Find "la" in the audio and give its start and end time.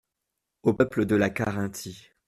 1.15-1.29